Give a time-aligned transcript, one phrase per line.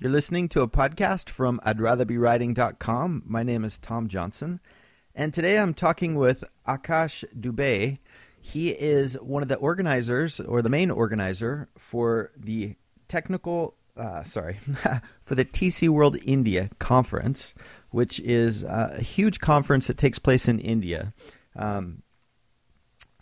[0.00, 3.24] You're listening to a podcast from I'd rather be writing.com.
[3.26, 4.60] My name is Tom Johnson,
[5.12, 7.98] and today I'm talking with Akash Dubey.
[8.40, 12.76] He is one of the organizers or the main organizer for the
[13.08, 14.58] technical uh, sorry,
[15.24, 17.52] for the TC World India conference,
[17.90, 21.12] which is uh, a huge conference that takes place in India.
[21.56, 22.04] Um,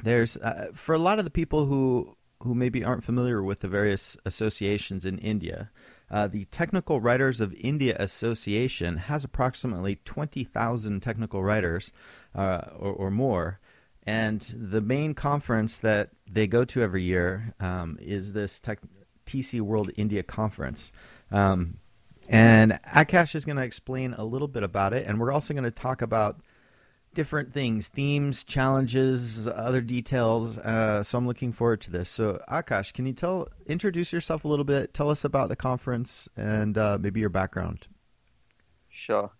[0.02, 3.68] there's uh, for a lot of the people who who maybe aren't familiar with the
[3.68, 5.70] various associations in India.
[6.10, 11.92] Uh, the Technical Writers of India Association has approximately 20,000 technical writers
[12.34, 13.58] uh, or, or, more.
[14.06, 18.78] And the main conference that they go to every year um, is this tech,
[19.26, 20.92] TC World India Conference.
[21.32, 21.78] Um,
[22.28, 25.06] and Akash is going to explain a little bit about it.
[25.06, 26.40] And we're also going to talk about
[27.16, 30.58] different things, themes, challenges, other details.
[30.58, 32.08] Uh, so I'm looking forward to this.
[32.08, 34.94] So Akash, can you tell introduce yourself a little bit?
[34.94, 37.88] Tell us about the conference and uh, maybe your background.
[38.88, 39.30] Sure.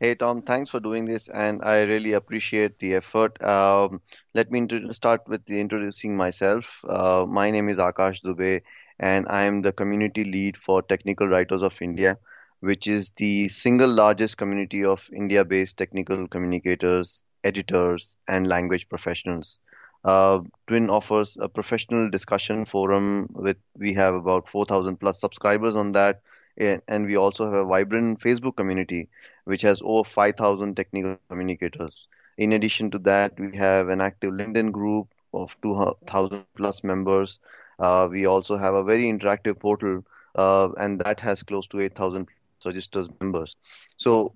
[0.00, 3.42] Hey Tom, thanks for doing this, and I really appreciate the effort.
[3.42, 4.00] Um,
[4.34, 6.66] let me start with introducing myself.
[6.86, 8.62] Uh, my name is Akash Dubey,
[8.98, 12.18] and I am the community lead for Technical Writers of India
[12.64, 19.58] which is the single largest community of India based technical communicators, editors, and language professionals.
[20.04, 25.92] Uh, Twin offers a professional discussion forum with we have about 4,000 plus subscribers on
[25.92, 26.22] that,
[26.56, 29.08] and we also have a vibrant Facebook community
[29.44, 32.08] which has over 5,000 technical communicators.
[32.38, 37.40] In addition to that, we have an active LinkedIn group of 2,000 plus members.
[37.78, 40.02] Uh, we also have a very interactive portal,
[40.34, 42.26] uh, and that has close to 8,000
[42.66, 43.56] registers members.
[43.96, 44.34] So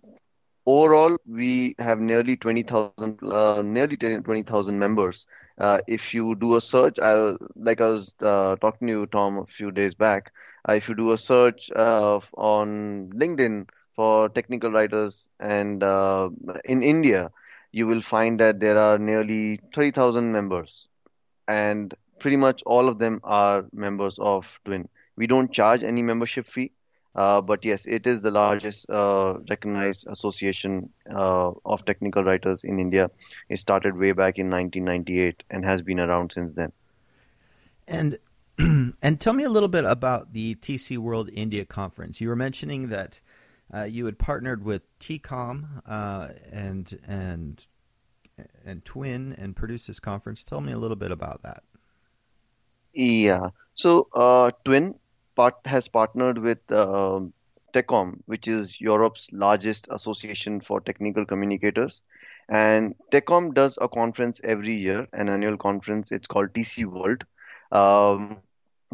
[0.67, 5.27] overall, we have nearly 20,000, uh, nearly 20,000 members.
[5.59, 9.39] Uh, if you do a search, I, like I was uh, talking to you, Tom,
[9.39, 10.33] a few days back,
[10.69, 16.29] uh, if you do a search uh, on LinkedIn for technical writers and uh,
[16.65, 17.31] in India,
[17.73, 20.89] you will find that there are nearly 30,000 members,
[21.49, 24.89] and pretty much all of them are members of Twin.
[25.16, 26.72] We don't charge any membership fee.
[27.15, 32.79] Uh, but yes, it is the largest uh, recognized association uh, of technical writers in
[32.79, 33.11] India.
[33.49, 36.73] It started way back in 1998 and has been around since then.
[37.87, 38.19] And
[38.59, 42.21] and tell me a little bit about the TC World India Conference.
[42.21, 43.21] You were mentioning that
[43.73, 47.67] uh, you had partnered with tekom uh, and and
[48.65, 50.45] and Twin and produced this conference.
[50.45, 51.63] Tell me a little bit about that.
[52.93, 53.49] Yeah.
[53.75, 54.99] So Twin
[55.38, 57.21] part has partnered with uh,
[57.72, 62.03] tekom, which is Europe's largest association for technical communicators.
[62.49, 66.10] And tekom does a conference every year, an annual conference.
[66.10, 67.25] It's called TC World.
[67.72, 68.38] Um,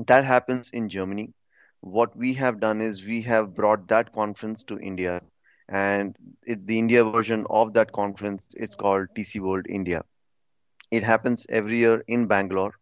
[0.07, 1.33] that happens in Germany.
[1.81, 5.23] What we have done is we have brought that conference to India.
[5.69, 6.17] And
[6.47, 10.05] it, the India version of that conference is called TC World India.
[10.91, 12.75] It happens every year in Bangalore.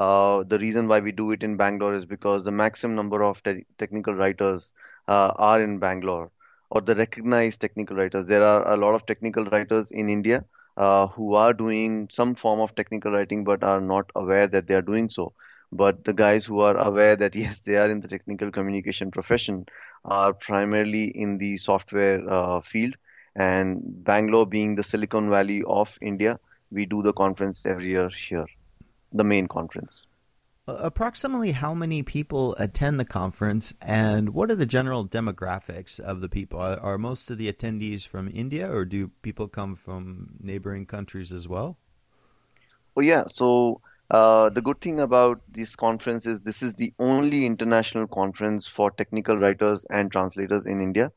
[0.00, 3.42] Uh, the reason why we do it in Bangalore is because the maximum number of
[3.44, 4.74] te- technical writers
[5.08, 6.32] uh, are in Bangalore,
[6.70, 8.26] or the recognized technical writers.
[8.26, 10.44] There are a lot of technical writers in India
[10.76, 14.74] uh, who are doing some form of technical writing but are not aware that they
[14.74, 15.34] are doing so.
[15.72, 19.66] But the guys who are aware that yes, they are in the technical communication profession
[20.04, 22.94] are primarily in the software uh, field.
[23.36, 26.38] And Bangalore being the Silicon Valley of India,
[26.70, 28.46] we do the conference every year here
[29.12, 29.92] the main conference.
[30.66, 36.28] Approximately how many people attend the conference, and what are the general demographics of the
[36.28, 36.60] people?
[36.60, 41.32] Are, are most of the attendees from India, or do people come from neighboring countries
[41.32, 41.78] as well?
[42.96, 43.24] Oh, yeah.
[43.32, 48.68] So, uh, the good thing about this conference is this is the only international conference
[48.68, 51.10] for technical writers and translators in India.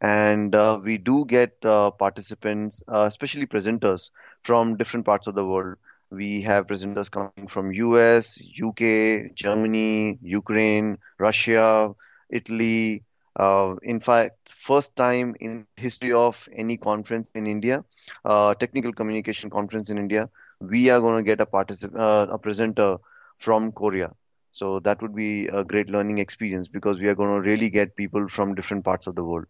[0.00, 4.10] And uh, we do get uh, participants, uh, especially presenters,
[4.42, 5.76] from different parts of the world.
[6.10, 11.94] We have presenters coming from US, UK, Germany, Ukraine, Russia,
[12.30, 13.04] Italy.
[13.36, 17.84] Uh, in fact, first time in history of any conference in India,
[18.24, 20.28] uh, technical communication conference in India,
[20.60, 22.96] we are going to get a particip- uh, a presenter
[23.38, 24.12] from Korea.
[24.52, 27.96] So that would be a great learning experience because we are going to really get
[27.96, 29.46] people from different parts of the world.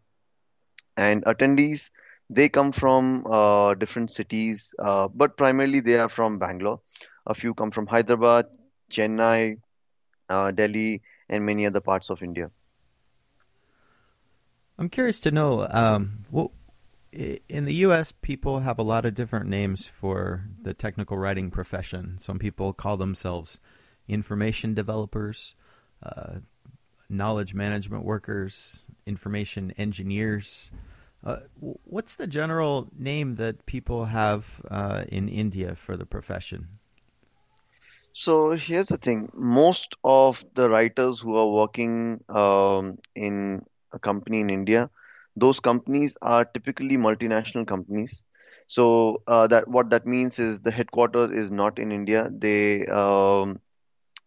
[0.97, 1.91] And attendees,
[2.31, 6.81] they come from uh, different cities, uh, but primarily they are from Bangalore.
[7.27, 8.47] A few come from Hyderabad,
[8.91, 9.59] Chennai,
[10.29, 12.51] uh, Delhi, and many other parts of India.
[14.79, 16.51] I'm curious to know um, what,
[17.13, 22.19] in the U.S., people have a lot of different names for the technical writing profession.
[22.19, 23.59] Some people call themselves
[24.07, 25.55] information developers,
[26.03, 26.41] uh,
[27.09, 30.71] knowledge management workers, information engineers.
[31.23, 31.39] Uh,
[31.85, 36.79] what's the general name that people have uh, in India for the profession?
[38.13, 39.29] So here's the thing.
[39.35, 43.63] Most of the writers who are working um, in
[43.93, 44.91] a company in India,
[45.37, 48.25] those companies are typically multinational companies.
[48.67, 52.29] So uh, that what that means is the headquarters is not in India.
[52.31, 53.61] They um,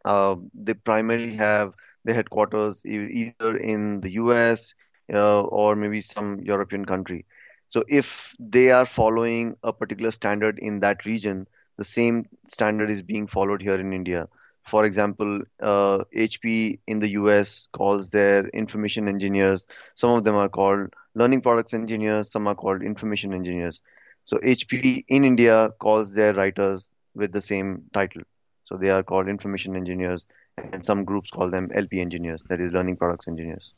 [0.05, 1.73] uh, they primarily have
[2.05, 4.73] their headquarters either in the US
[5.13, 7.25] uh, or maybe some European country.
[7.69, 11.47] So if they are following a particular standard in that region,
[11.77, 14.27] the same standard is being followed here in India.
[14.65, 20.49] For example, uh, HP in the US calls their information engineers, some of them are
[20.49, 23.81] called learning products engineers, some are called information engineers.
[24.23, 28.23] So HP in India calls their writers with the same title.
[28.65, 30.27] So they are called information engineers,
[30.57, 33.73] and some groups call them LP engineers, that is learning products engineers.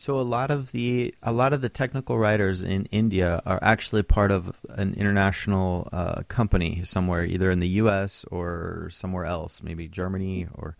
[0.00, 4.02] So a lot of the a lot of the technical writers in India are actually
[4.02, 8.24] part of an international uh, company somewhere, either in the U.S.
[8.30, 10.74] or somewhere else, maybe Germany, or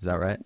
[0.00, 0.40] is that right?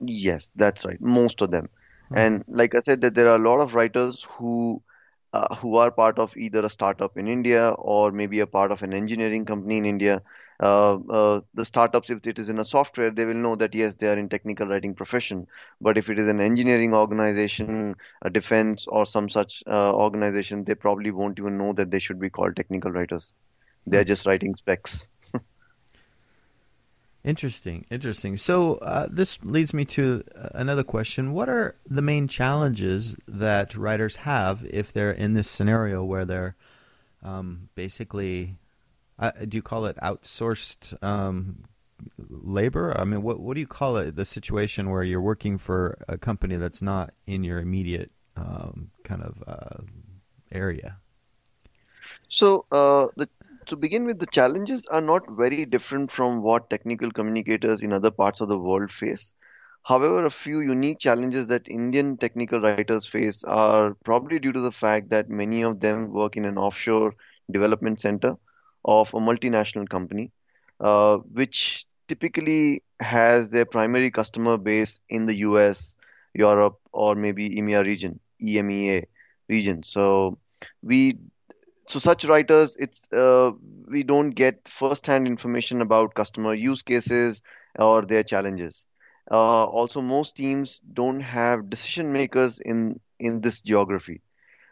[0.00, 1.00] Yes, that's right.
[1.00, 1.68] Most of them.
[2.14, 4.82] And like I said, that there are a lot of writers who
[5.32, 8.82] uh, who are part of either a startup in India or maybe a part of
[8.82, 10.22] an engineering company in India.
[10.60, 13.94] Uh, uh, the startups, if it is in a software, they will know that yes,
[13.94, 15.46] they are in technical writing profession.
[15.80, 20.74] But if it is an engineering organization, a defense or some such uh, organization, they
[20.74, 23.32] probably won't even know that they should be called technical writers.
[23.86, 25.08] They are just writing specs.
[27.24, 28.36] Interesting, interesting.
[28.36, 30.22] So uh, this leads me to
[30.54, 36.02] another question: What are the main challenges that writers have if they're in this scenario
[36.04, 36.56] where they're
[37.22, 38.56] um, basically,
[39.18, 41.64] uh, do you call it outsourced um,
[42.28, 42.96] labor?
[42.98, 44.16] I mean, what what do you call it?
[44.16, 49.22] The situation where you're working for a company that's not in your immediate um, kind
[49.22, 49.82] of uh,
[50.52, 50.98] area.
[52.28, 53.28] So, uh, the,
[53.66, 58.10] to begin with, the challenges are not very different from what technical communicators in other
[58.10, 59.32] parts of the world face.
[59.82, 64.72] However, a few unique challenges that Indian technical writers face are probably due to the
[64.72, 67.14] fact that many of them work in an offshore
[67.50, 68.36] development center
[68.84, 70.30] of a multinational company,
[70.80, 75.94] uh, which typically has their primary customer base in the US,
[76.34, 79.04] Europe, or maybe EMEA region, EMEA
[79.48, 79.82] region.
[79.82, 80.38] So
[80.82, 81.18] we
[81.86, 83.50] so such writers it's uh,
[83.88, 87.42] we don't get first-hand information about customer use cases
[87.78, 88.86] or their challenges
[89.30, 94.20] uh, also most teams don't have decision makers in in this geography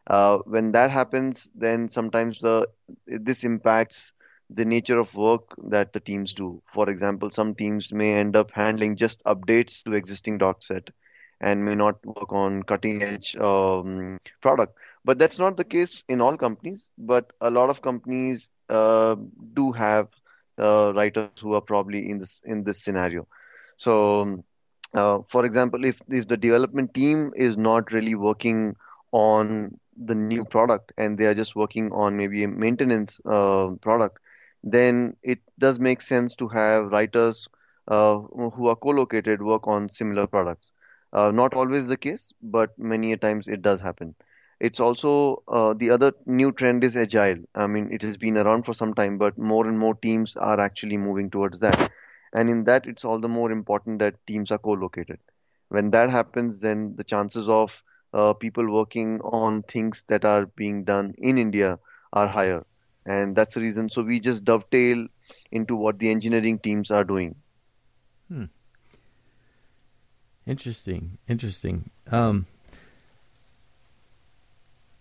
[0.07, 2.69] uh, when that happens then sometimes the
[3.07, 4.13] this impacts
[4.51, 8.51] the nature of work that the teams do for example some teams may end up
[8.53, 10.91] handling just updates to existing doc set
[11.41, 14.77] and may not work on cutting edge um, product.
[15.05, 16.91] But that's not the case in all companies.
[16.99, 19.17] But a lot of companies uh,
[19.55, 20.09] do have
[20.59, 23.27] uh, writers who are probably in this in this scenario.
[23.77, 24.45] So, um,
[24.95, 28.77] uh, for example, if if the development team is not really working
[29.13, 34.19] on the new product and they are just working on maybe a maintenance uh, product,
[34.63, 37.49] then it does make sense to have writers
[37.89, 40.73] uh, who are co-located work on similar products.
[41.13, 44.15] Uh, not always the case, but many a times it does happen.
[44.61, 47.39] It's also uh, the other new trend is agile.
[47.55, 50.59] I mean, it has been around for some time, but more and more teams are
[50.61, 51.91] actually moving towards that.
[52.33, 55.19] And in that, it's all the more important that teams are co-located.
[55.69, 57.83] When that happens, then the chances of
[58.13, 61.79] uh, people working on things that are being done in India
[62.13, 62.65] are higher.
[63.05, 63.89] And that's the reason.
[63.89, 65.07] So we just dovetail
[65.53, 67.37] into what the engineering teams are doing.
[68.29, 68.45] Hmm.
[70.47, 71.91] Interesting, interesting.
[72.11, 72.47] Um,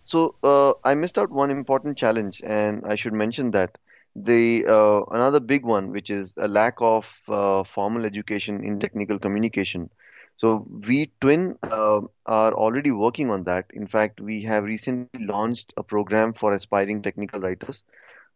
[0.02, 3.76] so uh, I missed out one important challenge, and I should mention that
[4.14, 9.18] the uh, another big one, which is a lack of uh, formal education in technical
[9.18, 9.90] communication.
[10.36, 13.66] So we Twin uh, are already working on that.
[13.72, 17.84] In fact, we have recently launched a program for aspiring technical writers.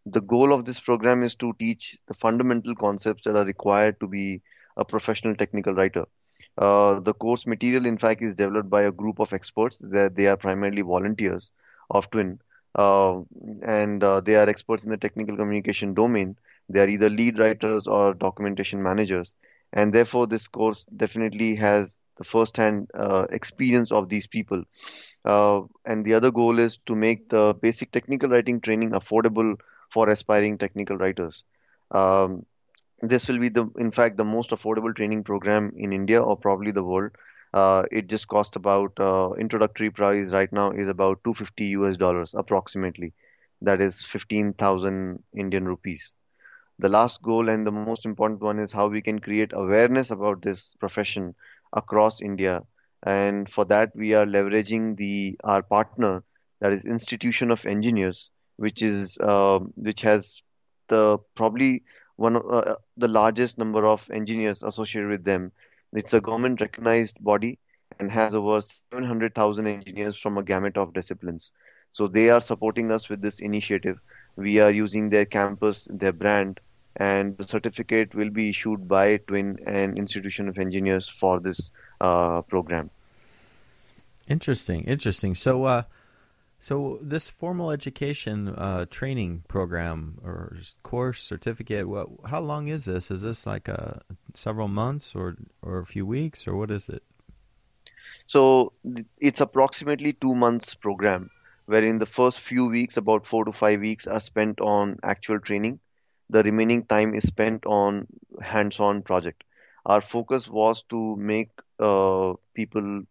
[0.07, 4.07] The goal of this program is to teach the fundamental concepts that are required to
[4.09, 4.43] be
[4.77, 6.07] a professional technical writer.
[6.59, 9.79] Uh, the course material, in fact, is developed by a group of experts.
[9.79, 11.51] That they are primarily volunteers
[11.91, 12.41] of Twin,
[12.75, 13.21] uh,
[13.63, 16.37] and uh, they are experts in the technical communication domain.
[16.69, 19.35] They are either lead writers or documentation managers,
[19.73, 24.63] and therefore this course definitely has the first-hand uh, experience of these people.
[25.25, 29.57] Uh, and the other goal is to make the basic technical writing training affordable
[29.93, 31.45] for aspiring technical writers.
[31.91, 32.45] Um,
[33.03, 36.71] this will be the, in fact, the most affordable training program in India or probably
[36.73, 37.13] the world.
[37.53, 42.35] Uh, it just cost about uh, introductory price right now is about 250 US dollars
[42.35, 43.13] approximately.
[43.63, 46.15] That is 15,000 Indian rupees.
[46.81, 50.41] The last goal and the most important one is how we can create awareness about
[50.43, 51.35] this profession
[51.75, 52.63] across India.
[53.03, 56.25] And for that, we are leveraging the our partner,
[56.61, 60.43] that is Institution of Engineers, which is uh, which has
[60.89, 61.85] the probably
[62.17, 65.53] one of, uh, the largest number of engineers associated with them.
[65.93, 67.59] It's a government recognized body
[67.99, 71.53] and has over 700,000 engineers from a gamut of disciplines.
[71.93, 74.01] So they are supporting us with this initiative.
[74.37, 76.61] We are using their campus, their brand,
[76.97, 81.71] and the certificate will be issued by Twin and Institution of Engineers for this
[82.01, 82.91] uh, program.
[84.27, 85.35] Interesting, interesting.
[85.35, 85.83] So, uh,
[86.59, 93.11] so this formal education uh, training program or course certificate, what, how long is this?
[93.11, 94.03] Is this like a
[94.35, 97.03] several months or or a few weeks or what is it?
[98.27, 98.73] So
[99.19, 101.31] it's approximately two months program,
[101.67, 105.81] wherein the first few weeks, about four to five weeks, are spent on actual training.
[106.31, 108.07] The remaining time is spent on
[108.43, 109.45] hands-on project.
[109.87, 113.03] Our focus was to make uh, people,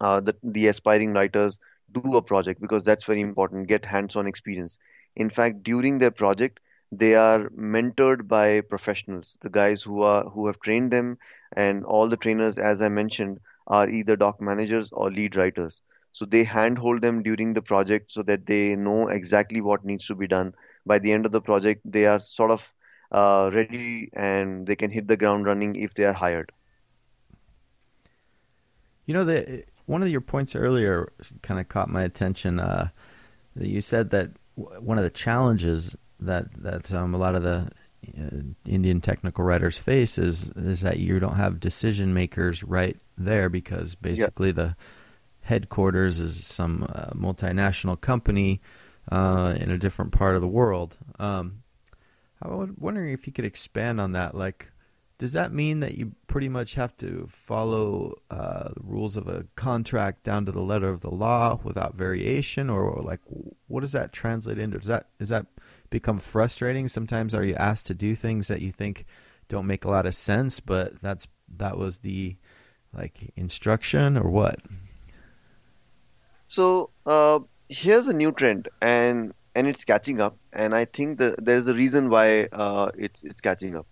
[0.00, 1.60] uh, the, the aspiring writers,
[1.92, 4.78] do a project because that's very important, get hands-on experience.
[5.16, 6.60] In fact, during their project,
[6.92, 11.18] they are mentored by professionals, the guys who are who have trained them,
[11.56, 15.80] and all the trainers, as I mentioned, are either doc managers or lead writers.
[16.12, 20.14] So they handhold them during the project so that they know exactly what needs to
[20.14, 20.54] be done.
[20.86, 22.68] By the end of the project, they are sort of
[23.10, 26.52] uh, ready and they can hit the ground running if they are hired.
[29.06, 31.12] You know, the one of your points earlier
[31.42, 32.58] kind of caught my attention.
[32.58, 32.88] Uh,
[33.54, 37.70] you said that one of the challenges that that um, a lot of the
[38.18, 43.48] uh, Indian technical writers face is is that you don't have decision makers right there
[43.48, 44.76] because basically the
[45.42, 48.60] headquarters is some uh, multinational company
[49.10, 50.98] uh, in a different part of the world.
[51.18, 51.62] Um,
[52.42, 54.34] I was wondering if you could expand on that.
[54.34, 54.70] Like,
[55.18, 59.46] does that mean that you pretty much have to follow uh, the rules of a
[59.54, 63.20] contract down to the letter of the law without variation, or, like
[63.68, 64.78] what does that translate into?
[64.78, 65.46] Does that does that
[65.90, 66.88] become frustrating?
[66.88, 69.06] Sometimes are you asked to do things that you think
[69.48, 72.36] don't make a lot of sense, but that's that was the
[72.92, 74.58] like instruction or what?
[76.48, 81.34] So uh, here's a new trend, and and it's catching up, and I think the,
[81.38, 83.86] there's a reason why uh, it's it's catching up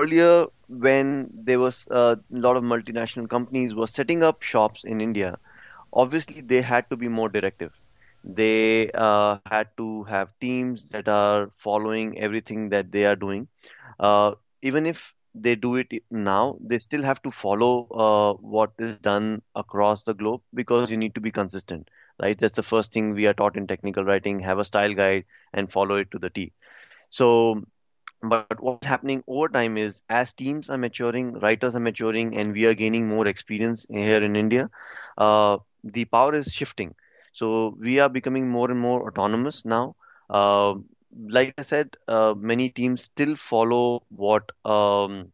[0.00, 5.00] earlier when there was uh, a lot of multinational companies were setting up shops in
[5.00, 5.38] India,
[5.92, 7.72] obviously they had to be more directive.
[8.24, 13.48] They uh, had to have teams that are following everything that they are doing.
[13.98, 18.98] Uh, even if they do it now, they still have to follow uh, what is
[18.98, 21.88] done across the globe because you need to be consistent,
[22.20, 22.38] right?
[22.38, 24.40] That's the first thing we are taught in technical writing.
[24.40, 26.52] Have a style guide and follow it to the T.
[27.10, 27.62] So
[28.22, 32.64] but what's happening over time is as teams are maturing, writers are maturing, and we
[32.66, 34.68] are gaining more experience here in India,
[35.18, 36.94] uh, the power is shifting.
[37.32, 39.96] So we are becoming more and more autonomous now.
[40.30, 40.74] Uh,
[41.28, 45.32] like I said, uh, many teams still follow what um,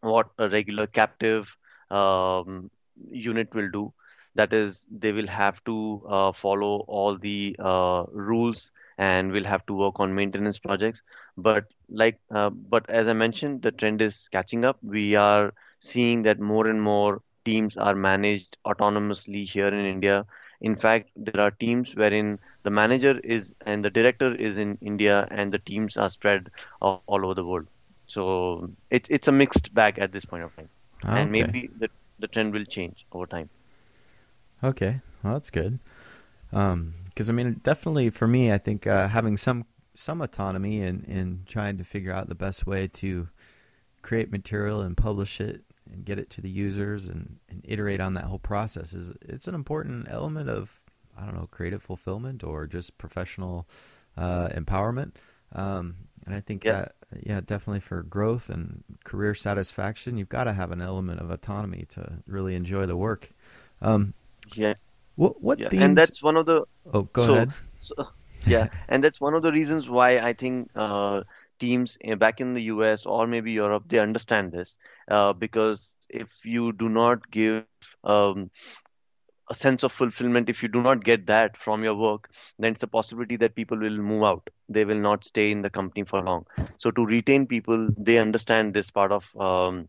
[0.00, 1.56] what a regular captive
[1.90, 2.70] um,
[3.10, 3.92] unit will do.
[4.34, 9.66] That is, they will have to uh, follow all the uh, rules and we'll have
[9.66, 11.02] to work on maintenance projects.
[11.36, 14.78] But like, uh, but as I mentioned, the trend is catching up.
[14.82, 20.24] We are seeing that more and more teams are managed autonomously here in India.
[20.60, 25.26] In fact, there are teams wherein the manager is and the director is in India,
[25.30, 27.66] and the teams are spread all, all over the world.
[28.06, 30.68] So it's it's a mixed bag at this point of time,
[31.04, 31.20] okay.
[31.20, 31.88] and maybe the
[32.20, 33.50] the trend will change over time.
[34.62, 35.78] Okay, well that's good.
[36.52, 41.04] Um, because I mean, definitely for me, I think uh, having some some autonomy in
[41.04, 43.28] in trying to figure out the best way to
[44.02, 48.14] create material and publish it and get it to the users and, and iterate on
[48.14, 50.80] that whole process is it's an important element of
[51.18, 53.68] I don't know creative fulfillment or just professional
[54.16, 55.12] uh, empowerment.
[55.54, 56.72] Um, and I think yeah.
[56.72, 61.30] that yeah, definitely for growth and career satisfaction, you've got to have an element of
[61.30, 63.30] autonomy to really enjoy the work.
[63.82, 64.14] Um,
[64.54, 64.74] yeah.
[65.16, 65.68] What what yeah.
[65.68, 65.82] themes?
[65.84, 66.64] And that's one of the.
[66.92, 67.52] Oh, go so, ahead.
[67.80, 67.94] So,
[68.46, 71.22] yeah, and that's one of the reasons why I think uh,
[71.58, 74.76] teams eh, back in the US or maybe Europe they understand this
[75.08, 77.64] uh, because if you do not give
[78.04, 78.50] um,
[79.48, 82.82] a sense of fulfillment, if you do not get that from your work, then it's
[82.82, 84.48] a possibility that people will move out.
[84.68, 86.46] They will not stay in the company for long.
[86.78, 89.88] So to retain people, they understand this part of um,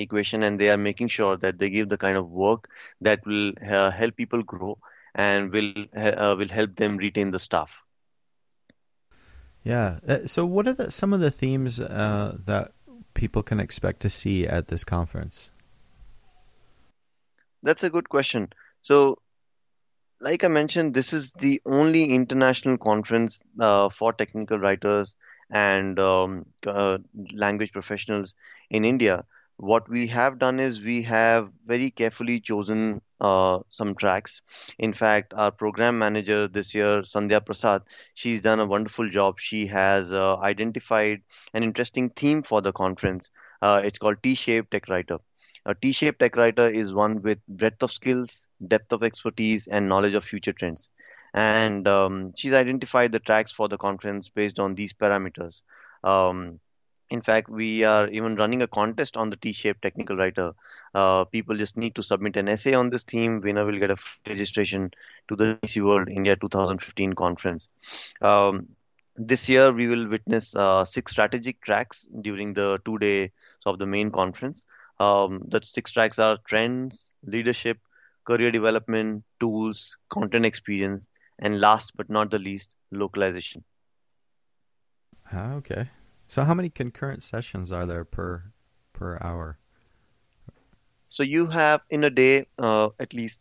[0.00, 2.68] equation and they are making sure that they give the kind of work
[3.00, 4.78] that will uh, help people grow
[5.14, 7.70] and will uh, will help them retain the staff.
[9.62, 10.00] Yeah.
[10.06, 12.72] Uh, so, what are the, some of the themes uh, that
[13.14, 15.50] people can expect to see at this conference?
[17.62, 18.52] That's a good question.
[18.82, 19.18] So,
[20.20, 25.14] like I mentioned, this is the only international conference uh, for technical writers
[25.50, 26.98] and um, uh,
[27.34, 28.34] language professionals
[28.70, 29.24] in India.
[29.62, 34.42] What we have done is we have very carefully chosen uh, some tracks.
[34.80, 37.82] In fact, our program manager this year, Sandhya Prasad,
[38.14, 39.38] she's done a wonderful job.
[39.38, 41.22] She has uh, identified
[41.54, 43.30] an interesting theme for the conference.
[43.62, 45.18] Uh, it's called T-shaped tech writer.
[45.64, 50.14] A T-shaped tech writer is one with breadth of skills, depth of expertise, and knowledge
[50.14, 50.90] of future trends.
[51.34, 55.62] And um, she's identified the tracks for the conference based on these parameters.
[56.02, 56.58] Um,
[57.12, 60.52] in fact, we are even running a contest on the T-shaped technical writer.
[60.94, 63.42] Uh, people just need to submit an essay on this theme.
[63.42, 64.90] Winner will get a registration
[65.28, 67.68] to the TC World India 2015 conference.
[68.22, 68.68] Um,
[69.14, 73.28] this year, we will witness uh, six strategic tracks during the two days
[73.66, 74.64] of the main conference.
[74.98, 77.78] Um, the six tracks are trends, leadership,
[78.24, 81.06] career development, tools, content experience,
[81.38, 83.64] and last but not the least, localization.
[85.30, 85.90] Ah, okay.
[86.32, 88.54] So how many concurrent sessions are there per
[88.94, 89.58] per hour?
[91.10, 93.38] So you have in a day uh, at least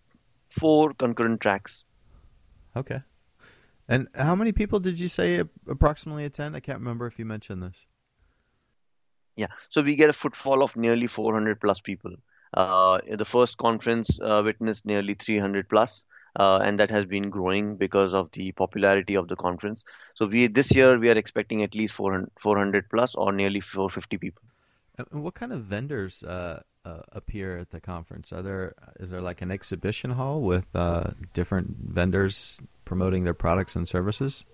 [0.50, 1.86] four concurrent tracks.
[2.76, 3.02] Okay.
[3.88, 6.54] And how many people did you say approximately attend?
[6.54, 7.88] I can't remember if you mentioned this.
[9.38, 12.14] Yeah, so we get a footfall of nearly 400 plus people.
[12.54, 16.04] Uh, the first conference uh, witnessed nearly 300 plus,
[16.36, 19.84] uh, and that has been growing because of the popularity of the conference.
[20.16, 24.18] So we this year we are expecting at least 400, 400 plus or nearly 450
[24.18, 24.44] people.
[24.98, 28.32] And what kind of vendors uh, uh, appear at the conference?
[28.34, 33.76] Are there is there like an exhibition hall with uh, different vendors promoting their products
[33.76, 34.46] and services?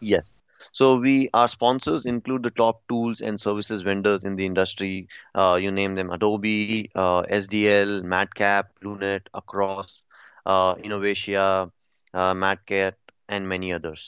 [0.00, 0.24] Yes.
[0.72, 5.08] So we our sponsors include the top tools and services vendors in the industry.
[5.34, 10.02] Uh, you name them: Adobe, uh, SDL, Madcap, Lunet, Across,
[10.46, 11.70] uh, Innovatia,
[12.14, 12.94] uh, Madcat,
[13.28, 14.00] and many others.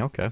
[0.00, 0.30] Okay.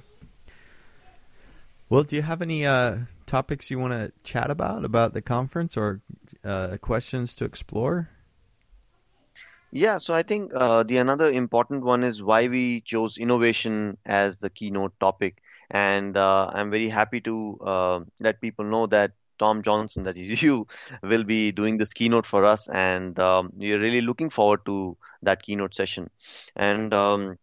[1.88, 5.76] Well, do you have any uh, topics you want to chat about about the conference
[5.76, 6.00] or
[6.44, 8.10] uh, questions to explore?
[9.72, 14.38] Yeah, so I think uh, the another important one is why we chose innovation as
[14.38, 19.62] the keynote topic, and uh, I'm very happy to uh, let people know that Tom
[19.62, 20.66] Johnson, that is you,
[21.02, 25.42] will be doing this keynote for us, and um, we're really looking forward to that
[25.42, 26.10] keynote session.
[26.56, 27.38] And um,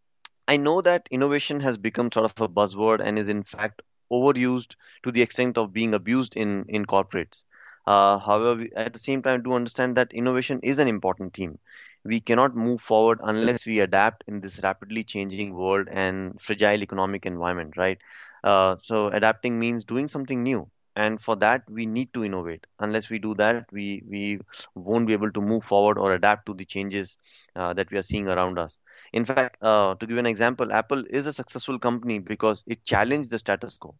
[0.47, 4.75] I know that innovation has become sort of a buzzword and is in fact overused
[5.03, 7.43] to the extent of being abused in in corporates.
[7.85, 11.59] Uh, however, we, at the same time, do understand that innovation is an important theme
[12.03, 17.25] we cannot move forward unless we adapt in this rapidly changing world and fragile economic
[17.25, 17.99] environment, right?
[18.43, 22.65] Uh, so adapting means doing something new, and for that we need to innovate.
[22.79, 24.39] Unless we do that, we we
[24.75, 27.17] won't be able to move forward or adapt to the changes
[27.55, 28.79] uh, that we are seeing around us.
[29.13, 33.29] In fact, uh, to give an example, Apple is a successful company because it challenged
[33.29, 33.95] the status quo.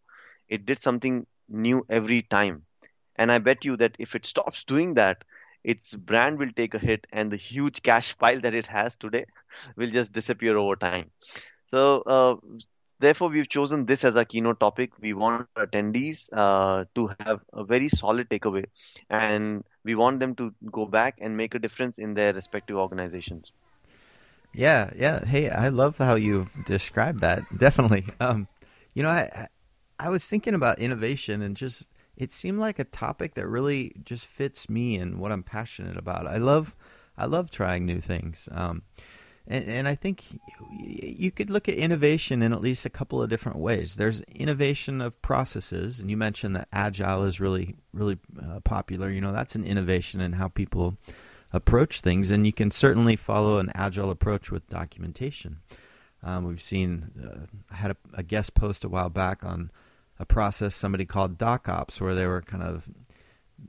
[0.48, 2.66] It did something new every time,
[3.16, 5.24] and I bet you that if it stops doing that,
[5.64, 9.26] its brand will take a hit and the huge cash pile that it has today
[9.78, 11.10] will just disappear over time.
[11.66, 12.36] So, uh,
[13.00, 14.92] therefore, we've chosen this as a keynote topic.
[15.00, 18.66] We want attendees uh, to have a very solid takeaway,
[19.10, 23.52] and we want them to go back and make a difference in their respective organizations.
[24.54, 25.26] Yeah, yeah.
[25.26, 27.44] Hey, I love how you've described that.
[27.58, 28.06] Definitely.
[28.20, 28.48] Um,
[28.94, 29.48] you know, I
[30.00, 34.28] I was thinking about innovation and just it seemed like a topic that really just
[34.28, 36.28] fits me and what I'm passionate about.
[36.28, 36.76] I love
[37.18, 38.50] I love trying new things.
[38.52, 38.84] Um,
[39.48, 40.24] and, and I think
[40.72, 43.96] you could look at innovation in at least a couple of different ways.
[43.96, 49.10] There's innovation of processes, and you mentioned that agile is really, really uh, popular.
[49.10, 50.98] You know, that's an innovation in how people
[51.52, 55.60] approach things, and you can certainly follow an agile approach with documentation.
[56.24, 59.72] Um, we've seen, uh, I had a, a guest post a while back on
[60.20, 62.88] a process somebody called DocOps, where they were kind of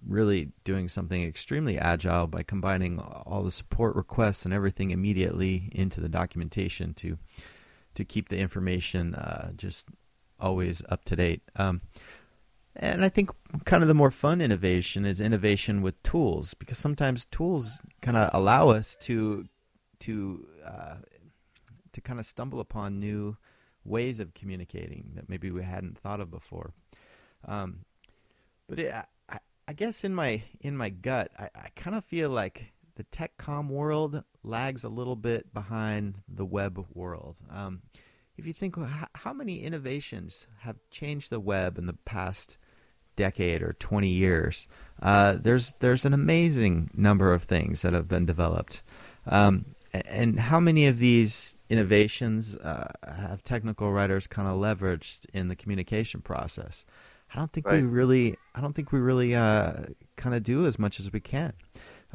[0.07, 6.01] really doing something extremely agile by combining all the support requests and everything immediately into
[6.01, 7.19] the documentation to
[7.95, 9.87] to keep the information uh, just
[10.41, 11.43] always up to date.
[11.55, 11.81] Um,
[12.77, 13.31] and I think
[13.65, 18.31] kind of the more fun innovation is innovation with tools because sometimes tools kind of
[18.33, 19.47] allow us to
[20.01, 20.97] to uh,
[21.93, 23.37] to kind of stumble upon new
[23.85, 26.73] ways of communicating that maybe we hadn't thought of before.
[27.47, 27.85] Um,
[28.69, 28.95] but it,
[29.67, 33.37] I, guess in my in my gut, I, I kind of feel like the tech
[33.39, 37.39] com world lags a little bit behind the web world.
[37.51, 37.83] Um,
[38.37, 38.77] if you think
[39.15, 42.59] how many innovations have changed the web in the past
[43.17, 44.67] decade or 20 years,
[45.01, 48.83] uh, there's there's an amazing number of things that have been developed.
[49.27, 55.49] Um, and how many of these innovations uh, have technical writers kind of leveraged in
[55.49, 56.85] the communication process?
[57.35, 57.83] I don't think right.
[57.83, 59.73] we really, I don't think we really uh,
[60.17, 61.53] kind of do as much as we can,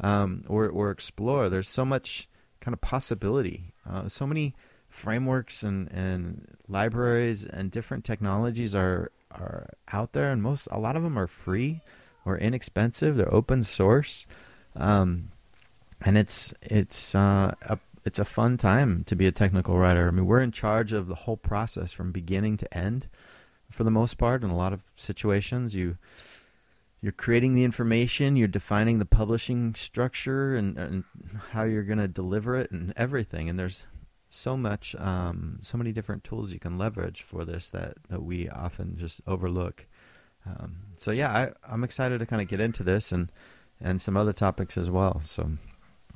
[0.00, 1.48] um, or or explore.
[1.48, 2.28] There's so much
[2.60, 4.54] kind of possibility, uh, so many
[4.88, 10.96] frameworks and, and libraries and different technologies are are out there, and most a lot
[10.96, 11.82] of them are free
[12.24, 13.16] or inexpensive.
[13.16, 14.26] They're open source,
[14.74, 15.30] um,
[16.00, 20.08] and it's it's uh, a it's a fun time to be a technical writer.
[20.08, 23.08] I mean, we're in charge of the whole process from beginning to end,
[23.70, 24.44] for the most part.
[24.44, 25.96] In a lot of situations, you
[27.00, 31.04] you're creating the information, you're defining the publishing structure and, and
[31.52, 33.48] how you're going to deliver it, and everything.
[33.48, 33.86] And there's
[34.28, 38.50] so much, um, so many different tools you can leverage for this that, that we
[38.50, 39.86] often just overlook.
[40.46, 43.30] Um, so yeah, I, I'm excited to kind of get into this and
[43.82, 45.20] and some other topics as well.
[45.20, 45.52] So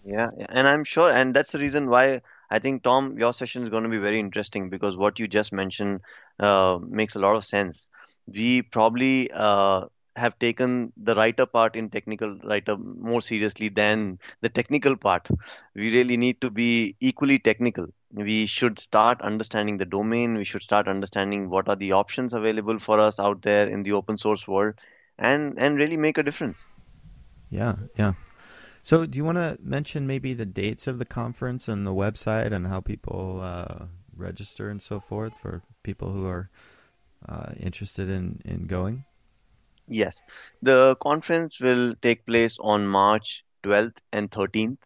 [0.05, 2.21] yeah, and I'm sure, and that's the reason why
[2.55, 5.53] I think Tom, your session is going to be very interesting because what you just
[5.53, 6.01] mentioned
[6.41, 7.89] uh, makes a lot of sense.
[8.27, 9.87] We probably uh,
[10.17, 15.29] have taken the writer part in technical writer more seriously than the technical part.
[15.75, 17.87] We really need to be equally technical.
[18.13, 20.37] We should start understanding the domain.
[20.37, 23.93] We should start understanding what are the options available for us out there in the
[23.93, 24.75] open source world,
[25.19, 26.69] and and really make a difference.
[27.51, 28.15] Yeah, yeah.
[28.85, 32.53] So, do you want to mention maybe the dates of the conference and the website
[32.53, 36.51] and how people uh, register and so forth for people who are
[37.27, 39.07] uh, interested in in going?
[39.89, 40.23] Yes,
[40.61, 44.77] the conference will take place on March 12th and 13th,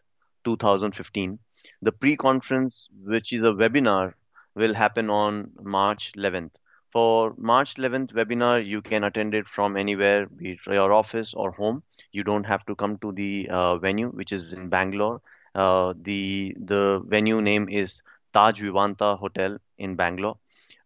[0.44, 1.40] 2015.
[1.82, 4.14] The pre-conference, which is a webinar,
[4.54, 6.52] will happen on March 11th.
[6.92, 11.50] For March 11th webinar, you can attend it from anywhere, be it your office or
[11.52, 11.82] home.
[12.12, 15.20] You don't have to come to the uh, venue, which is in Bangalore.
[15.54, 20.36] Uh, the the venue name is Taj Vivanta Hotel in Bangalore.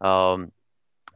[0.01, 0.53] Um,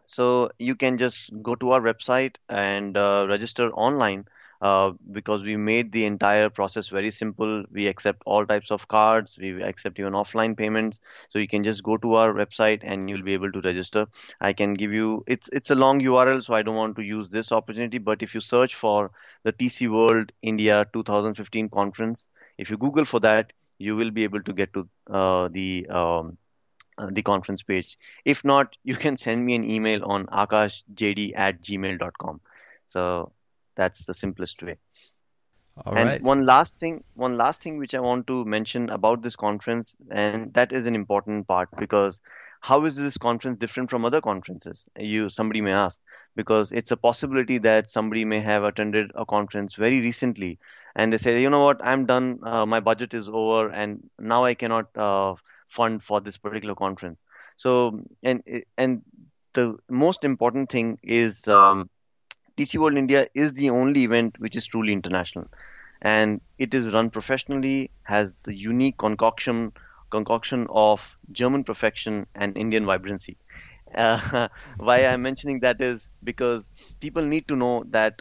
[0.06, 4.24] so you can just go to our website and uh, register online
[4.62, 7.64] uh, because we made the entire process very simple.
[7.70, 9.36] We accept all types of cards.
[9.38, 11.00] We accept even offline payments.
[11.28, 14.06] So you can just go to our website and you'll be able to register.
[14.40, 17.28] I can give you it's it's a long URL, so I don't want to use
[17.28, 17.98] this opportunity.
[17.98, 19.10] But if you search for
[19.44, 24.42] the TC World India 2015 conference, if you Google for that, you will be able
[24.42, 26.38] to get to uh, the um,
[26.98, 27.98] uh, the conference page.
[28.24, 32.40] If not, you can send me an email on akashjd at gmail.com.
[32.86, 33.32] So
[33.76, 34.76] that's the simplest way.
[35.84, 36.22] All and right.
[36.22, 40.52] one last thing, one last thing which I want to mention about this conference, and
[40.54, 42.20] that is an important part because
[42.60, 44.88] how is this conference different from other conferences?
[44.98, 46.00] You somebody may ask
[46.34, 50.58] because it's a possibility that somebody may have attended a conference very recently
[50.94, 54.44] and they say, you know what, I'm done, uh, my budget is over, and now
[54.44, 55.34] I cannot uh,
[55.68, 57.20] fund for this particular conference.
[57.56, 58.42] So and
[58.78, 59.02] and
[59.52, 61.90] the most important thing is um,
[62.56, 65.48] TC World India is the only event which is truly international,
[66.02, 69.72] and it is run professionally, has the unique concoction
[70.10, 73.38] concoction of German perfection and Indian vibrancy.
[73.94, 78.20] Uh, why I'm mentioning that is because people need to know that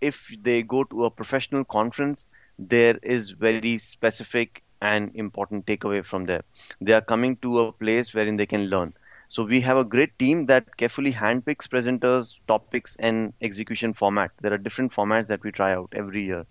[0.00, 2.26] if they go to a professional conference,
[2.58, 6.42] there is very specific and important takeaway from there.
[6.80, 8.94] They are coming to a place wherein they can learn.
[9.28, 14.30] So we have a great team that carefully handpicks presenters, topics, and execution format.
[14.40, 16.46] There are different formats that we try out every year,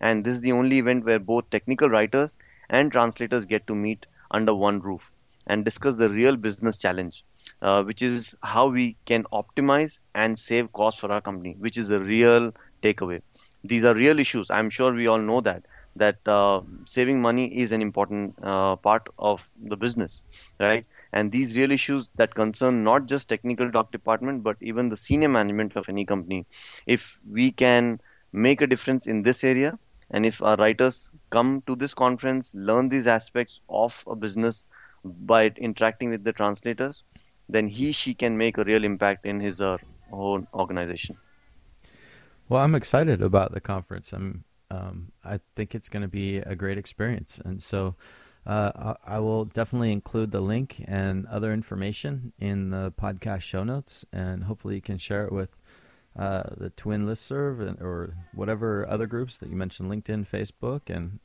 [0.00, 2.34] and this is the only event where both technical writers
[2.70, 5.10] and translators get to meet under one roof
[5.46, 7.24] and discuss the real business challenge,
[7.62, 11.90] uh, which is how we can optimize and save costs for our company, which is
[11.90, 13.20] a real takeaway.
[13.64, 14.50] These are real issues.
[14.50, 15.66] I'm sure we all know that
[15.96, 20.22] that uh, saving money is an important uh, part of the business,
[20.60, 20.86] right?
[21.12, 25.28] And these real issues that concern not just technical doc department, but even the senior
[25.28, 26.46] management of any company.
[26.86, 28.00] If we can
[28.32, 29.78] make a difference in this area,
[30.12, 34.66] and if our writers come to this conference, learn these aspects of a business
[35.04, 37.04] by interacting with the translators,
[37.48, 41.16] then he she can make a real impact in his or her own organization.
[42.48, 44.12] Well, I'm excited about the conference.
[44.12, 47.40] I'm um, I think it's going to be a great experience.
[47.44, 47.96] And so
[48.46, 54.04] uh, I will definitely include the link and other information in the podcast show notes,
[54.12, 55.58] and hopefully you can share it with
[56.18, 61.18] uh, the Twin listserv and, or whatever other groups that you mentioned, LinkedIn, Facebook, and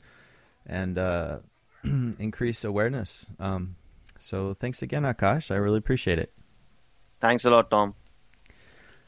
[0.68, 1.40] and uh,
[1.84, 3.28] increase awareness.
[3.40, 3.76] Um,
[4.20, 5.52] so thanks again, Akash.
[5.52, 6.34] I really appreciate it.
[7.20, 7.96] Thanks a lot, Tom.